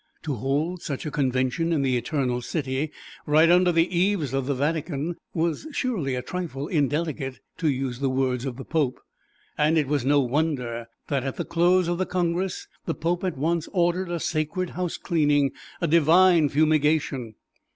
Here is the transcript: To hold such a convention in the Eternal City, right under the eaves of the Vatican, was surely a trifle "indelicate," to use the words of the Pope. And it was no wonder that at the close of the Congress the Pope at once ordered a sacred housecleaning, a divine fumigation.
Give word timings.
To 0.23 0.33
hold 0.33 0.81
such 0.81 1.05
a 1.05 1.11
convention 1.11 1.71
in 1.71 1.83
the 1.83 1.95
Eternal 1.95 2.41
City, 2.41 2.91
right 3.27 3.51
under 3.51 3.71
the 3.71 3.87
eaves 3.95 4.33
of 4.33 4.47
the 4.47 4.55
Vatican, 4.55 5.15
was 5.35 5.67
surely 5.71 6.15
a 6.15 6.23
trifle 6.23 6.67
"indelicate," 6.67 7.39
to 7.59 7.69
use 7.69 7.99
the 7.99 8.09
words 8.09 8.43
of 8.45 8.57
the 8.57 8.65
Pope. 8.65 8.99
And 9.59 9.77
it 9.77 9.85
was 9.87 10.03
no 10.03 10.19
wonder 10.19 10.87
that 11.09 11.23
at 11.23 11.35
the 11.35 11.45
close 11.45 11.87
of 11.87 11.99
the 11.99 12.07
Congress 12.07 12.67
the 12.87 12.95
Pope 12.95 13.23
at 13.23 13.37
once 13.37 13.69
ordered 13.73 14.09
a 14.09 14.19
sacred 14.19 14.71
housecleaning, 14.71 15.51
a 15.81 15.87
divine 15.87 16.49
fumigation. 16.49 17.35